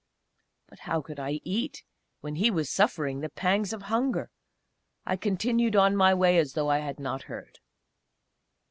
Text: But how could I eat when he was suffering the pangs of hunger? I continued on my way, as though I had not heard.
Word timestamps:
But 0.65 0.79
how 0.89 1.03
could 1.03 1.19
I 1.19 1.41
eat 1.43 1.83
when 2.21 2.37
he 2.37 2.49
was 2.49 2.71
suffering 2.71 3.19
the 3.19 3.29
pangs 3.29 3.71
of 3.71 3.83
hunger? 3.83 4.31
I 5.05 5.15
continued 5.15 5.75
on 5.75 5.95
my 5.95 6.11
way, 6.15 6.39
as 6.39 6.53
though 6.53 6.69
I 6.71 6.79
had 6.79 6.99
not 6.99 7.25
heard. 7.29 7.59